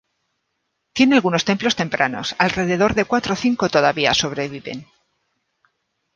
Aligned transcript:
Tiene 0.93 1.13
algunos 1.13 1.45
templos 1.45 1.75
tempranos, 1.75 2.33
alrededor 2.39 2.95
de 2.95 3.05
cuatro 3.05 3.33
o 3.35 3.37
cinco 3.37 3.69
todavía 3.69 4.15
sobreviven. 4.15 4.87